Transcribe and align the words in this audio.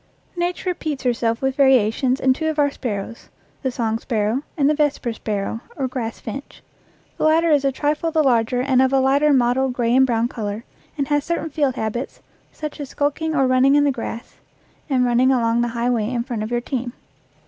Nature 0.35 0.71
repeats 0.71 1.03
herself 1.03 1.43
with 1.43 1.55
variations 1.55 2.19
in 2.19 2.33
two 2.33 2.49
of 2.49 2.57
our 2.57 2.71
sparrows 2.71 3.29
the 3.61 3.69
song 3.69 3.99
sparrow, 3.99 4.41
and 4.57 4.67
the 4.67 4.73
vesper 4.73 5.13
sparrow, 5.13 5.59
or 5.75 5.87
grass 5.87 6.19
finch. 6.19 6.63
The 7.19 7.23
latter 7.23 7.51
is 7.51 7.63
a 7.63 7.71
trifle 7.71 8.09
the 8.09 8.23
larger 8.23 8.61
and 8.61 8.81
of 8.81 8.91
a 8.91 8.99
lighter 8.99 9.31
mottled 9.31 9.73
gray 9.73 9.95
and 9.95 10.07
brown 10.07 10.27
color, 10.27 10.63
and 10.97 11.07
has 11.09 11.23
certain 11.23 11.51
field 11.51 11.75
habits, 11.75 12.19
such 12.51 12.79
as 12.79 12.89
skulking 12.89 13.35
or 13.35 13.45
running 13.45 13.75
in 13.75 13.83
the 13.83 13.91
grass 13.91 14.37
and 14.89 15.05
running 15.05 15.31
along 15.31 15.61
the 15.61 15.67
high 15.77 15.91
way 15.91 16.09
in 16.11 16.23
front 16.23 16.41
of 16.41 16.49
your 16.49 16.61
team. 16.61 16.93